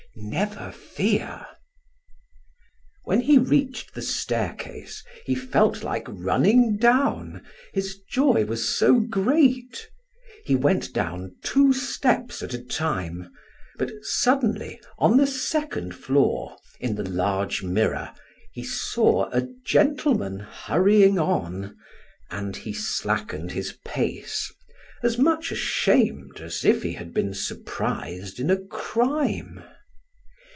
[0.13, 1.45] "Never fear!"
[3.05, 9.89] When he reached the staircase, he felt like running down, his joy was so great;
[10.45, 13.31] he went down two steps at a time,
[13.77, 18.11] but suddenly on the second floor, in the large mirror,
[18.51, 21.77] he saw a gentleman hurrying on,
[22.29, 24.53] and he slackened his pace,
[25.03, 29.63] as much ashamed as if he had been surprised in a crime.